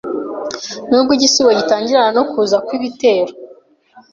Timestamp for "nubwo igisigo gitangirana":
0.89-2.09